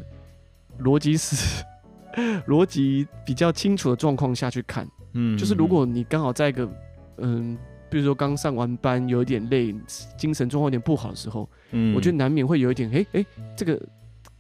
[0.81, 1.65] 逻辑是
[2.49, 6.69] 逻辑比较清楚的状况下去看，嗯，就是如果你刚好在一个
[7.19, 7.57] 嗯，
[7.89, 9.73] 比如说刚上完班有一点累，
[10.19, 13.27] 精神状况有点不好的时候，嗯，我觉得难免会有一点，哎、欸、哎、欸，
[13.57, 13.81] 这个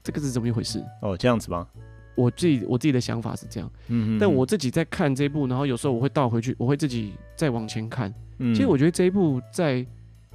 [0.02, 0.84] 这个是怎么一回事？
[1.00, 1.68] 哦，这样子吗？
[2.16, 8.12] 我自己我自己的想法是这样，嗯，但我自己在看这一部，然后有时候我会倒回去，我会自己再往前看。
[8.38, 9.87] 嗯，其实我觉得这一部在，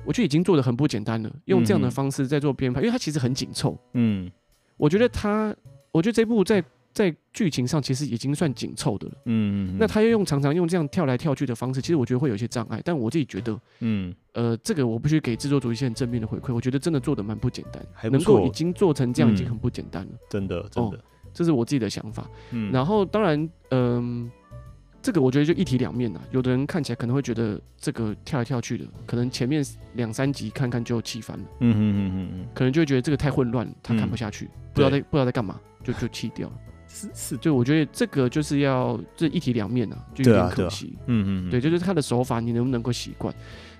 [0.05, 3.77] 我觉得已经做的很不简单了，用这样的方式在做编排，因为它其实很紧凑。
[3.93, 4.31] 嗯，
[4.77, 5.53] 我觉得它，
[5.91, 6.63] 我觉得这一部在
[6.93, 9.13] 在剧情上其实已经算紧凑的了。
[9.25, 12.81] 嗯，那他又用常常用这样跳来跳去的方式，其实我觉得会有一些障碍。
[12.83, 16.53] 但我自己觉得，嗯，呃，这个我必须给制作组一些很正面的回馈。
[16.53, 20.11] 我觉得真的做的蛮不简单，能够已经做成这样已经很不简单了。
[20.29, 20.99] 真的，真的。
[21.33, 24.57] 这是我自己的想法，嗯，然后当然，嗯、呃，
[25.01, 26.19] 这个我觉得就一体两面呐。
[26.31, 36.47] 有的人看起来可能会觉得这个跳来跳去的，可能前面两三集看看就气烦了，嗯嗯嗯嗯，可能就会觉得这个太混乱，他看不下去，嗯、不知道在不知道在干嘛，就就弃掉。
[36.49, 36.53] 了。
[36.87, 43.33] 是是，就我觉得这个就是要这一体两面呐，就有点可惜，嗯嗯，对，就是他的手法你能不能够习惯，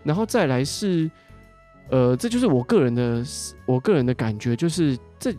[0.03, 1.11] 然后再来是，
[1.89, 3.21] 呃，这就是我个人的
[3.65, 5.35] 我个人的感觉，就是这。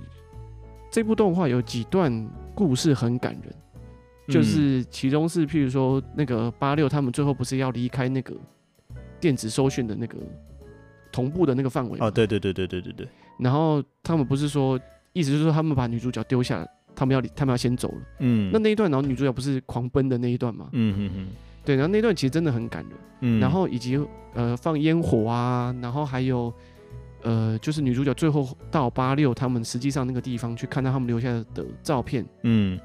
[0.92, 3.55] 这部动画有几段故事很感人，
[4.28, 8.37] 就是其中是譬如说那个八六他们最后不是要离开那个
[9.18, 10.18] 电子搜讯的那个
[11.11, 11.98] 同步的那个范围？
[11.98, 13.09] 哦，对对对对对对对。
[13.38, 14.78] 然后他们不是说，
[15.14, 18.02] 意思就是说他们把女主角丢下，他们要他们要先走了。
[18.20, 18.50] 嗯。
[18.52, 20.68] 那那一段，然后女主角不是狂奔的那一段吗？
[20.72, 21.28] 嗯嗯嗯。
[21.64, 22.92] 对，然后那段其实真的很感人。
[23.20, 23.40] 嗯。
[23.40, 23.98] 然后以及
[24.35, 26.52] 呃放烟火啊，然后还有。
[27.22, 32.78] 呃，就是女主角最后到八六他们实际上那个地方去看到他们留下的照片，嗯，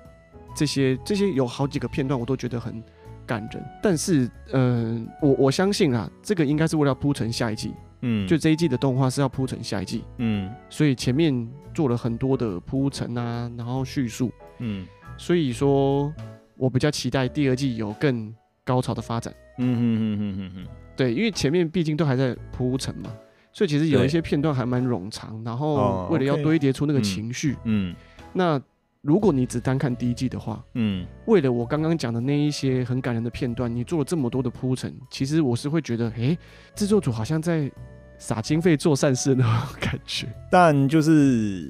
[0.56, 2.82] 这些这些有好几个片段我都觉得很
[3.26, 3.64] 感人。
[3.82, 14.86] 但是，嗯、呃，我我相信啊，这个应该是为了铺成下一季，嗯，就这一季的动画是要铺成下一季，嗯，所以前面做了很多的铺陈啊，然后叙述，嗯，
[15.18, 16.14] 所以说
[16.56, 23.12] 我比较期待第二季有更高潮的发展，嗯哼哼哼哼哼，对，因为前面毕竟都还在铺陈嘛。
[23.58, 27.96] 所以其实有一些片段还蛮冗长，然后为了要堆叠出那个情绪，嗯，
[28.32, 28.62] 那
[29.02, 36.38] 如果你只单看第一季的话，嗯，为了我刚刚讲的那一些很感人的片段，你做了这么多的铺陈，其实我是会觉得，哎，
[36.76, 37.72] 制作组好像在
[38.20, 40.28] 撒经费做善事的那种感觉。
[40.52, 41.68] 但就是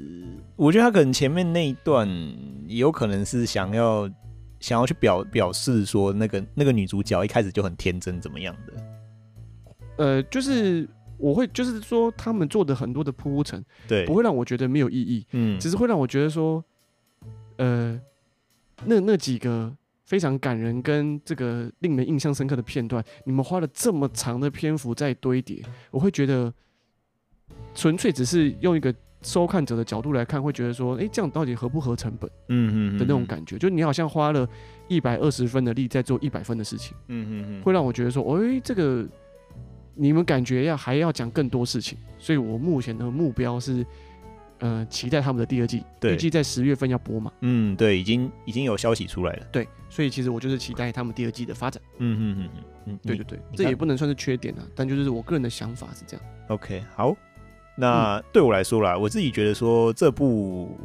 [0.56, 2.06] 我觉得他可能前面那一段
[2.66, 4.06] 也有可能是想要
[4.60, 8.74] 想要去表表示说，那个那个女主角一开始就很天真，怎么样的？
[9.96, 10.86] 呃，就是。
[11.18, 16.64] 我会就是说，他们做的很多的铺陈，对，不会让我觉得没有意义，嗯，只是会让我觉得说，
[17.56, 18.00] 呃，
[18.84, 26.54] 那那几个非常感人跟这个令人印象深刻的片段，你们花了这么长的篇幅在堆叠，我会觉得
[27.74, 32.30] 纯粹只是用一个收看者的角度来看，会觉得说，哎，这样到底合不合成本？
[32.48, 34.48] 嗯嗯的那种感觉，就你好像花了
[34.86, 39.04] 一百二十分的力在做一百分的事情，嗯嗯嗯，会让我觉得说，哎，这个。
[40.00, 43.84] 你们感觉要还要讲更多事情，所以我目前的目标是，
[44.60, 47.32] 呃，期待他们的第二季，预计在十月份要播嘛。
[47.40, 49.46] 嗯，对，已经已经有消息出来了。
[49.50, 51.82] 对，所以其实我就是期待他们第二季的发展。
[51.98, 56.26] 嗯嗯嗯嗯嗯，对对对，这也不能算是缺点啊，但就是我个人的想法是这样。
[56.46, 57.16] OK，好，
[57.76, 60.78] 那对我来说啦，我自己觉得说这部。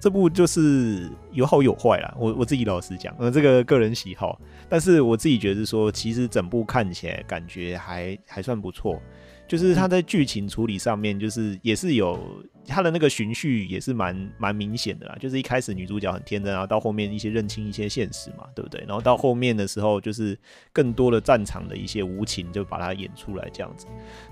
[0.00, 9.00] 这部就是有好有坏啦，我我自己老实讲，呃，这个个人喜好，但是我自己觉得说，其实整部看起来感觉还还算不错，
[9.48, 12.16] 就是它在剧情处理上面，就是也是有
[12.64, 18.80] 它的那个循序也是蛮蛮明显的啦，就是一开始女主角很天真，然后到后面一些认清一些现实嘛，对不对？
[18.86, 20.38] 然后到后面的时候，就是
[20.72, 23.86] 更多的战场的一些无情，就把它演出来这样子，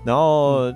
[0.05, 0.73] 然后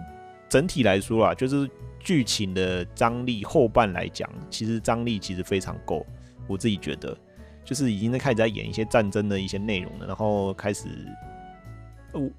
[0.50, 1.70] 整体来说啊，就是。
[2.04, 6.06] 剧情的张力后半来讲，其实张力其实非常够。
[6.48, 7.16] 我自己觉得，
[7.64, 10.88] 就是已经在开始在演一些战争的一些内容了，然后开始，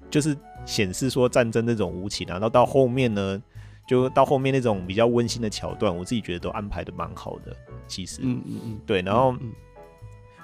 [0.09, 2.33] 就是显示说战争那种无情啊。
[2.33, 3.41] 然后到后面呢，
[3.87, 7.55] 就到后面那种比较温馨的桥段，我自己觉得都安排的蛮好的。
[7.87, 9.01] 其实，嗯嗯嗯，对。
[9.01, 9.35] 然后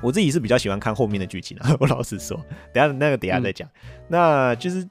[0.02, 1.76] 我自己是比较喜欢看后面的剧情啊。
[1.80, 2.38] 我老实说，
[2.74, 3.70] 等下那个等下再讲。
[4.08, 4.88] 那就是。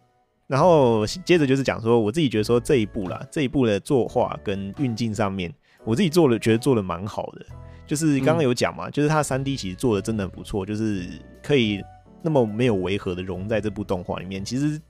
[0.48, 7.46] 然后接着就是讲说，我自己觉得说这一部啦，这一部的作画跟运镜上面，我自己做了觉得做的蛮好的。
[7.86, 11.06] 就是刚刚有讲嘛，就是它三 D 其实做的真的很不错，就是
[11.40, 11.80] 可以
[12.20, 14.44] 那么没有违和的融在这部动画里面。
[14.44, 14.80] 其实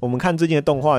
[0.00, 0.98] 我们看最近的动画。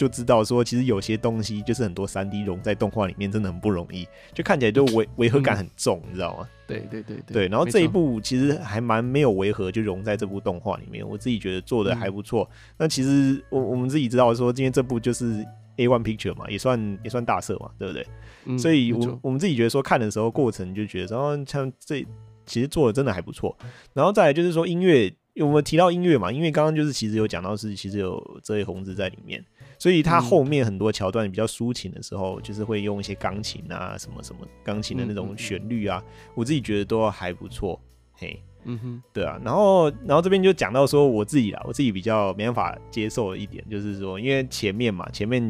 [0.00, 6.48] 就知道说，其实有些东西就是很多三 D 融在动画里面，真的很不容易，就看起来就违违和感很重，你知道吗？
[6.66, 7.48] 对对对对。
[7.48, 12.48] 然后这一部其实还蛮没有违和，就融在这部动画里面，我自己觉得做的还不错。
[12.78, 18.56] 那其实我我们自己知道说，今天这部就是 A One Picture 嘛，也算也算大色嘛，对不对？
[18.56, 22.02] 所以我我们自己觉得说，看的时候过程就觉得说，像这
[22.46, 23.54] 其实做的真的还不错。
[23.92, 29.42] 然后再来就是说音乐我们提到音乐嘛，因为刚刚就是其实有讲到是其实有泽野弘之在里面，
[29.80, 36.00] 所以他后面很多桥段比较抒情的时候，就是会用一些钢琴啊什么什么钢琴的那种旋律啊，
[36.36, 37.80] 我自己觉得都还不错，
[38.12, 38.40] 嘿。
[38.64, 45.42] 嗯哼，对啊，然后然后这边就讲到说我自己啦，我自己比较没办法接受的一点，就是说，因为前面嘛，前面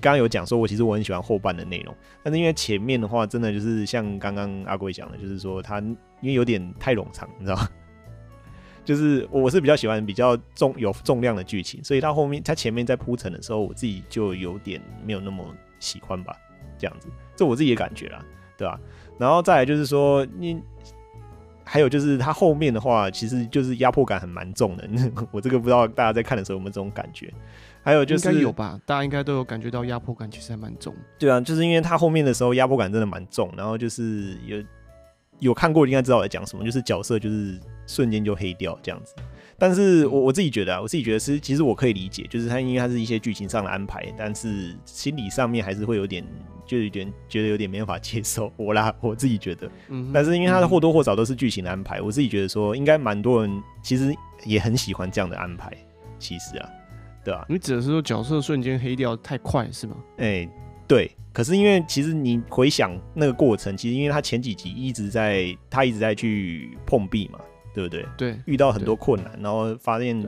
[0.00, 7.68] 刚刚有讲说，我其实我很喜欢后半的内容，但是因为前面的话，真的就是像刚刚阿贵讲的，就是说他因为有点太冗长，你知道吗？
[8.86, 15.44] 就是我是比较喜欢比较重有重量的剧情，所以到后面他前面在铺陈的时候，我自己就有点没有那么
[15.78, 16.34] 喜欢吧，
[16.78, 18.24] 这样子，这我自己的感觉啦，
[18.56, 18.80] 对吧、啊？
[19.18, 20.62] 然后再来就是说你。
[21.68, 24.88] 还有就是它后面的话，其实就是压迫感很蛮重的。
[25.32, 27.28] 我这个不知道大家在看的时候有没有这种感觉。
[27.82, 30.94] 还有就是应该有吧，大家应该都有感觉到压迫感其实还蛮重。
[31.18, 34.62] 对啊，就是因为它后面的时候压迫感真的蛮重，然后就是有
[35.38, 39.14] 有看过应该知道我在讲什么，就是角色就是瞬间就黑掉这样子。
[39.58, 46.24] 但是我我自己觉得啊，我自己觉得是其实我可以理解，就是它因为它是一些剧情上的安排，但是心理上面还是会有点。
[46.66, 54.12] 就有点觉得有点没办法接受 我啦，我自己觉得，嗯，但是因为他的或多或少都是剧情的安排，我自己觉得说应该蛮多人其实
[54.44, 55.72] 也很喜欢这样的安排，
[56.18, 56.68] 其实啊，
[57.24, 57.46] 对啊？
[57.48, 59.94] 你指的是说角色瞬间黑掉太快是吗？
[60.16, 60.50] 哎、欸，
[60.88, 61.08] 对。
[61.36, 67.38] 可是因为其实你回想那个过程，其实因为他前几集一直在他一直在去碰壁嘛，
[67.74, 68.06] 对不对？
[68.16, 70.24] 对，遇到很多困难，然后发现。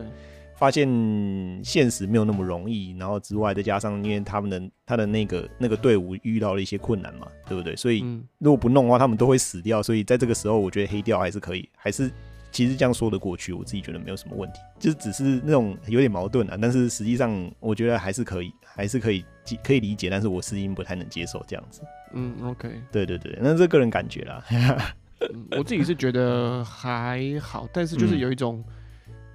[0.58, 0.88] 发现
[1.62, 7.76] 现实没有那么容易，然后之外再加上因为他们的他的那个那个队伍遇到了一些困难嘛，对不对？
[7.76, 8.00] 所以
[8.38, 9.80] 如果不弄的话，他们都会死掉。
[9.80, 12.10] 所以在这个时候，我觉得黑掉还是可以，还是
[12.50, 13.52] 其实这样说得过去。
[13.52, 16.58] 我自己觉得没有什么问题，就只是那种有点矛盾啊。
[16.60, 19.22] 但是实际上，我觉得还是可以，还是可以
[19.62, 20.08] 可以理解。
[20.08, 21.82] 但是我私心不太能接受这样子。
[22.14, 24.42] 嗯，OK，对对对，那这个人感觉啦。
[24.50, 28.64] 嗯，我自己是觉得还好，但是就是有一种。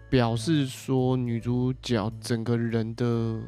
[0.09, 3.41] 表示说女主角整个人的，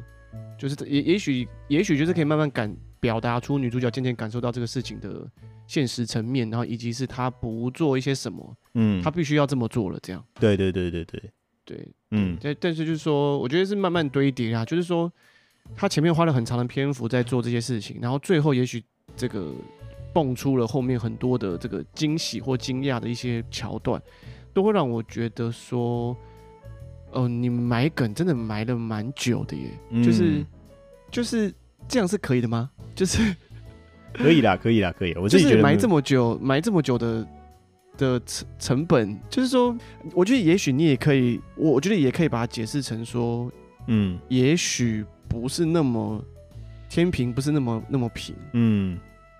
[0.58, 5.24] 就是也也许也许就是可以慢慢感表达出女主角渐渐感受到这个事情的
[5.68, 10.20] 现实层面，然后以及是她不做一些什么，嗯，她必须要这么做了，这样。
[10.40, 11.22] 对对对对对
[11.64, 15.12] 对，嗯，但但是就是说，我觉得是慢慢堆叠啊，就是说，
[15.74, 18.82] 她前面花了很长的篇幅在做这些事情，然后最后也许
[19.16, 19.52] 这个
[20.12, 24.00] 蹦出了后面很多的这个惊喜或惊讶的一些桥段，
[24.52, 26.16] 都会让我觉得说。
[27.12, 30.44] 哦，你埋梗真的埋了蛮久的耶，嗯、就是
[31.10, 31.54] 就是
[31.88, 32.68] 这样是可以的吗？
[32.94, 33.34] 就是
[34.12, 35.14] 可以啦，可以啦，可以。
[35.14, 37.26] 我自己觉得埋这么久，埋这么久的
[37.96, 39.74] 的成成本，就是说，
[40.12, 43.50] 我觉得也许你也可以，我我觉得也可以把它解释成说，
[43.86, 45.02] 嗯，也许
[45.40, 46.24] 不是那么
[46.88, 48.98] 天平不是那么那么平，嗯。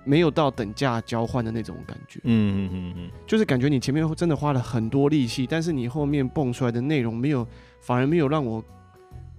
[0.09, 7.45] 没有到等价交换的那种感觉，嗯嗯嗯嗯，就是感觉你前面真的花了很多力气，但是你后面蹦出来的内容没有，
[7.81, 8.65] 反而没有让我，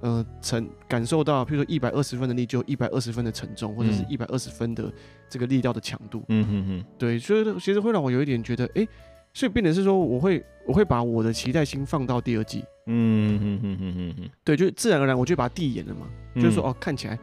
[0.01, 4.91] 呃，承感受到，譬如说一百二十分的力就一百二十分的沉重，或者是一百二十分的
[5.29, 8.85] 这个力道的强度，嗯嗯嗯，对，所以其实会让我有一点觉得，哎，
[9.33, 17.17] 所以变成是说，我会我会把我的期待心放到第二季，嗯嗯嗯嗯嗯嗯，对，就自然而然我就把它递延了嘛，嗯、就是说哦，看起来。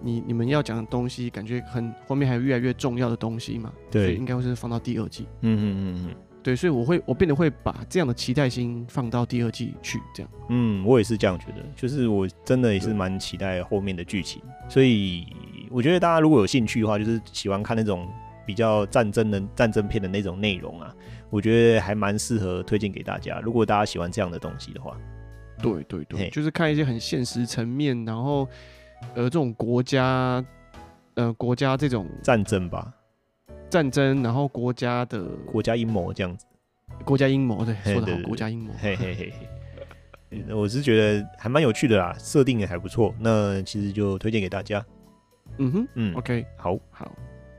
[0.00, 3.72] 你你们要讲的东西，感觉很后面还有越来越重要的东西嘛？
[3.90, 5.26] 对，应该会是放到第二季。
[5.40, 10.30] 嗯嗯嗯嗯，对，所以我会我变得会把这样的期待心放到第二季去，这样。
[10.50, 14.40] 嗯，我也是这样觉得，就是我真的也是蛮期待后面的剧情。
[14.68, 15.26] 所以
[15.68, 18.08] 我觉得大家如果有兴趣的话，就是喜欢看那种
[18.46, 20.94] 比较战争的战争片的那种内容啊，
[21.30, 23.40] 我觉得还蛮适合推荐给大家。
[23.40, 24.96] 如果大家喜欢这样的东西的话，
[25.62, 28.48] 对对对，就是看一些很现实层面，然后。
[29.14, 30.44] 呃，这种国家，
[31.14, 32.92] 呃，国家这种战争吧，
[33.70, 36.44] 战争，然后国家的国家阴谋这样子，
[37.04, 39.32] 国家阴谋，对，说得好，国家阴谋，嘿嘿嘿
[40.30, 44.84] 嘿，我是觉得还蛮有趣的啦，设定也还不错，那其实就推荐给大家。
[45.58, 47.12] 嗯哼，嗯，OK，好，好，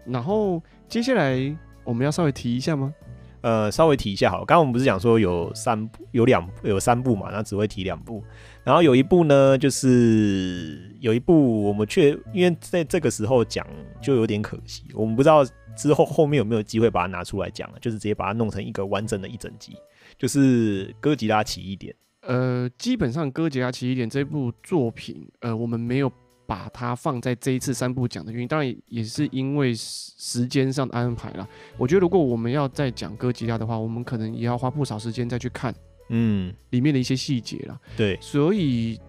[0.03, 1.39] 然后接下来
[1.85, 2.93] 我们要稍微提一下吗？
[3.41, 8.23] 呃，稍微提一下好，刚刚我们不是讲说有三部，有两有三部嘛，那只会提两部。
[8.63, 13.65] 然后有一部呢，就是有一部我们却因为在这个时候讲
[14.01, 15.43] 就有点可惜，我们不知道
[15.77, 19.75] 之后后面有没有机会把它拿出来讲了，就是直接把它弄成一个完整的一整集，
[20.17, 21.93] 就是《哥吉拉奇异点》。
[22.27, 26.11] 呃，基本上《哥吉拉奇异点》这部作品，呃，我们没有
[26.49, 31.47] 把它放在这一次三部讲的原因，当然也是因为时间上的安排啦。
[31.77, 35.71] 我觉得如果我们要再讲哥吉拉的话，我们可能也要花不少时间再去看。
[36.09, 38.99] 嗯，里面的一些细节啦，对，所以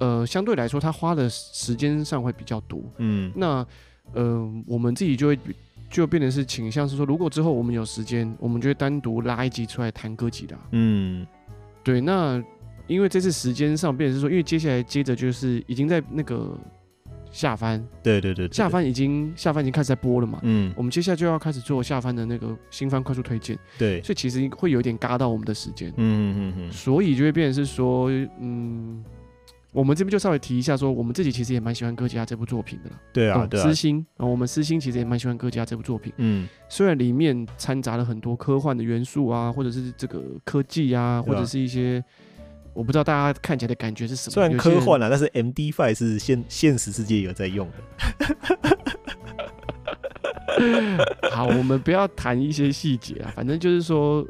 [0.00, 2.82] 呃，相对来说，他花的时间上会比较多。
[2.96, 3.64] 嗯，那
[4.12, 5.38] 呃，我们自己就会
[5.88, 10.58] 就变成是倾向是说，如果之后我们有时间，我们就会单独拉一集出来谈哥吉拉。
[10.72, 11.24] 嗯，
[11.84, 12.42] 对，那
[12.92, 16.58] 因为这次时间上，变成是说，因为接下来接着就是已经在那个
[17.30, 20.38] 下翻，对对对，对，下翻已经下翻已经开始在播了嘛。
[20.42, 23.58] 嗯，我们接下来就要开始做下翻的那个新番快速推荐。
[23.78, 25.88] 对，所以其实会有一点嘎到我们的时间。
[25.90, 29.02] 嗯嗯嗯嗯，所以就会变成是说，嗯。
[29.74, 33.00] 我们这边就稍微提一下，说我们自己其实也蛮喜欢哥吉拉这部作品的啦。
[33.10, 33.62] 对啊，对啊。
[33.62, 36.12] 私心，然后我们私心其实也蛮喜欢哥吉拉这部作品。
[36.18, 42.04] 嗯，虽然里面掺杂了很多科幻的元素啊，或者是这个科技啊，或者是一些
[42.74, 44.32] 我不知道大家看起来的感觉是什么。
[44.32, 47.74] 虽然科幻啊，但是 MD Five 是现现实世界有在用的。
[51.30, 54.26] 好，我们不要谈一些细节啊，反正就是说。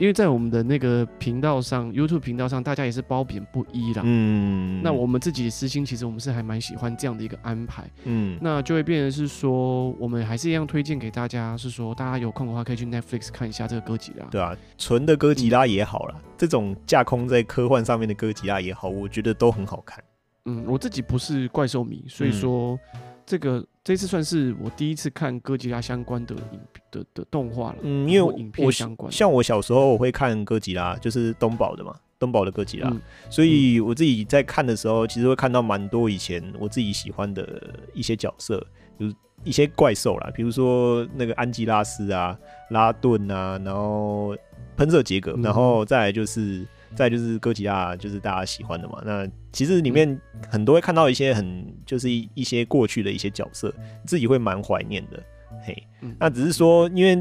[0.00, 4.00] 因为在我们的那个频道上，YouTube 频道上，大家也是褒贬不一啦。
[4.02, 7.84] 嗯，那我们自己的私心，其实我们是还蛮喜欢这样的一个安排。
[8.04, 14.24] 嗯，那就会变成是说，我们还是一样推荐给大家，是说大家有空的话可以去 Netflix 看一下这个哥吉拉。
[14.30, 20.02] 对啊，纯的哥吉拉也好啦，嗯、这种架空在科幻上面的哥吉拉也好，我觉得都很好看。
[20.46, 22.78] 嗯，我自己不是怪兽迷，所以说。
[22.94, 26.60] 嗯这个这次算是我第一次看哥吉拉相关的影
[26.90, 27.78] 的的动画了。
[27.82, 33.00] 嗯，因为影片相关，像我小时候我会看哥吉拉，就是东宝的嘛，东宝的哥吉拉，嗯，
[33.30, 38.64] 所以我自己在看的时候，其实会看到蛮多以前我自己喜欢的一些角色，
[38.98, 39.14] 就是
[39.44, 42.38] 一些怪兽啦，比如说那个安吉拉斯啊、
[42.70, 44.36] 拉顿啊，然后
[44.76, 46.66] 喷射杰格，然后再来就是。
[46.94, 49.02] 再就是哥吉拉，就是大家喜欢的嘛。
[49.04, 50.20] 那其实里面
[50.50, 53.72] 很多会看到一些很，就是一一些过去的一些角色，
[54.06, 55.22] 自己会蛮怀念的。
[55.64, 55.86] 嘿，
[56.18, 57.16] 那只是说，因为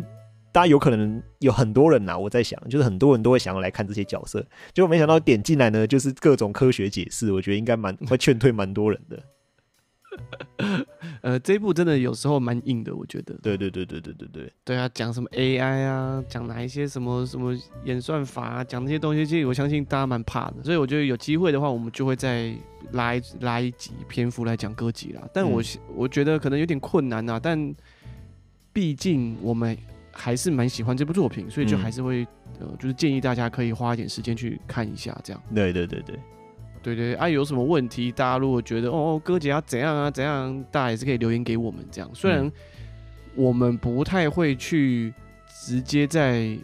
[0.52, 9.22] 大家有可能有很多人呐，我在想，就是很多人都会想要来看这些角色，结果没想到点进来呢，就是各种科学解释，我觉得应该蛮会劝退蛮多人的。
[11.22, 13.34] 呃，这一部真的有时候蛮硬的，我觉得。
[13.42, 14.54] 对对对对对对对。
[14.64, 17.54] 对啊，讲什么 AI 啊，讲哪一些什么什么
[17.84, 20.64] 演算法啊，讲那些东西，其实我相信大家蛮怕的。
[20.64, 22.54] 所以我觉得有机会的话，我们就会再
[22.94, 25.22] 拉一拉一集篇幅来讲歌集啦。
[25.34, 25.66] 但我、嗯、
[25.96, 27.76] 我觉得可能有点困难啊，但
[28.72, 29.78] 毕竟我们
[30.12, 32.24] 还是蛮喜欢这部作品，所以就还是会、
[32.62, 35.44] 嗯、呃，就是建议大家可以花一点时间去看一下，这样。
[35.54, 36.18] 对对对对。
[36.82, 38.12] 对对啊，有什么问题？
[38.12, 42.10] 大家如果觉得哦，哥姐要怎样啊怎样，大家也是可以留言给我们这样。
[42.14, 42.50] 虽然
[43.36, 45.14] 我们不太会去
[45.64, 46.58] 直接在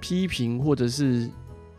[0.00, 1.30] 批评或者是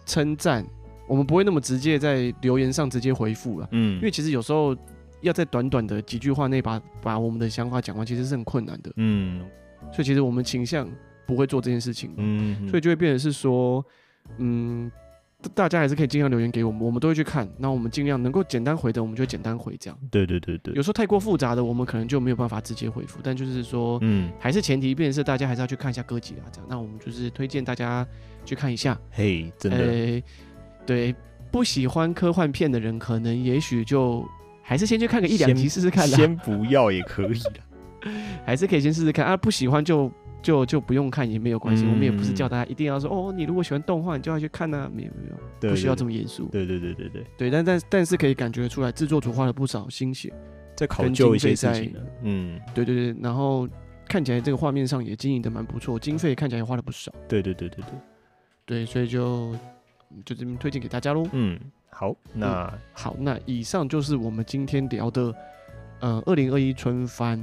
[0.06, 0.66] 称赞，
[1.08, 3.68] 我们不会那么直接在留言上直接回复了。
[3.72, 4.76] 嗯，因为其实有时候
[5.22, 8.92] 要在短短的几句话内把把我们的想法讲完，其实是很困难的。
[8.98, 9.44] 嗯，
[9.92, 10.88] 所以其实我们倾向
[11.26, 12.14] 不会做这件事情。
[12.18, 13.84] 嗯，所以就会变成是说，
[14.38, 14.92] 嗯。
[15.54, 17.48] 大家还是可以尽量留言给我们，我们都会去看。
[17.58, 20.00] 那我们尽量能够简单回的，我们就简单回这样。
[20.10, 20.74] 对对对对。
[20.74, 23.20] 有时候太过复杂的，我们可能就没有办法直接回复。
[23.24, 26.68] 但就是说，嗯，还是前提，便是大家还是要去看一下歌集啊这样。
[26.70, 28.06] 那我们就是推荐大家
[28.46, 28.98] 去看一下。
[29.12, 29.78] 嘿，真的。
[29.78, 30.24] 欸，
[30.86, 31.16] 对，
[31.52, 34.26] 不喜欢科幻片的人，可能也许就
[34.62, 36.18] 还是先去看个一两集试试看啦。
[36.18, 38.12] 先不要也可以的，
[38.46, 39.36] 还是可以先试试看啊。
[39.38, 40.12] 不喜欢就。
[40.44, 46.50] 就就不用看也没有关系，嗯，我们也不是叫大家一定要说哦，你如果喜欢动画，你就要去看呐，啊，没有没有，不需要这么严肃。
[46.52, 50.32] 对对对对对对，但但但是可以感觉出来，制作组花了不少心血
[50.76, 51.96] 在考究一些事情。
[52.22, 53.68] 嗯，对对对，然后
[54.08, 57.10] 看起来这个画面上也经营的蛮不错，经费看起来也花了不少。
[57.30, 57.94] 对对对对对，
[58.66, 59.56] 对，所以就
[60.26, 61.26] 就这边推荐给大家喽。
[61.32, 61.58] 嗯，
[61.90, 65.34] 好，那、嗯、好，那以上就是我们今天聊的，
[66.02, 67.40] 呃，二零二一春番。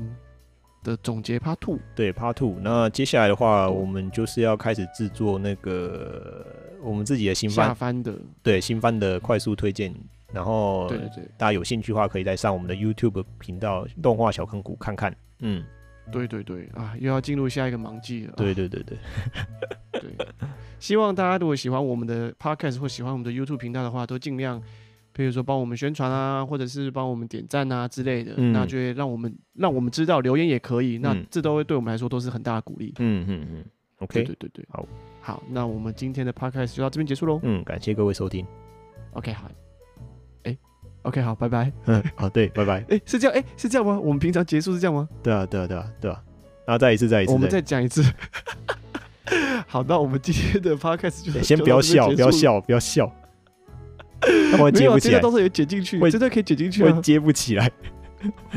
[0.82, 6.46] 的总结 Part Two，对 Part Two，那接下来的话，我们就是要开始制作那个
[6.82, 9.94] 我们自己的新番，下番的，对新番的快速推荐，
[10.32, 11.08] 然后对对。
[11.16, 15.14] 对，大家有兴趣的话，可以再上我们的 YouTube 频道“动画小坑谷”看看。
[15.40, 15.64] 嗯，
[16.10, 18.34] 对对对，啊，又要进入下一个忙季了。
[18.36, 18.98] 对对对对，
[20.00, 20.26] 对，
[20.78, 24.62] 希望大家如果喜欢我们的 Podcast 或喜欢我们的 YouTube 频道的话，都尽量。
[25.20, 32.94] 比如说帮我们宣传啊，或者是帮我们点赞啊之类的，嗯、那就会让我们让我们知道，留言也可以，嗯、那这都会对我们来说都是很大的鼓励。
[33.00, 33.64] 嗯嗯嗯
[33.98, 34.88] ，OK，对对对对，好，
[35.20, 37.38] 好，那我们今天的 Podcast 就到这边结束喽。
[37.42, 38.46] 嗯，感谢各位收听。
[39.12, 39.50] OK，好，
[40.44, 40.56] 哎
[41.02, 41.70] ，OK，好，拜拜。
[41.84, 42.82] 嗯， 好，对，拜拜。
[42.88, 44.00] 哎，是这样，哎，是这样吗？
[44.00, 45.06] 我们平常结束是这样吗？
[45.22, 46.22] 对啊，对啊，对啊，对啊。
[46.64, 48.02] 然后再一次，再一次，我们再讲一次。
[49.68, 53.12] 好，那我们今天的 Podcast 就先不要笑，不要笑，不要笑。
[54.60, 57.70] 我接不起来，到时候也剪进去，我真的可以剪进去，我接不起来。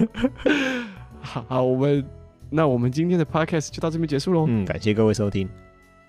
[1.22, 2.06] 好，好，我们
[2.50, 4.46] 那我们今天的 podcast 就到这边结束喽。
[4.48, 5.50] 嗯，感谢各位收听。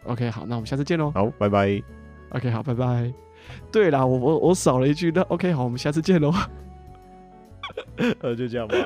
[0.04, 1.10] OK，好，那我们下次见喽。
[1.12, 1.80] 好，拜拜。
[2.30, 3.12] OK，好，拜拜。
[3.70, 6.32] 对啦，我我我少了一句，那 OK，好，我们下次见喽。
[8.20, 8.76] 呃，就这样吧。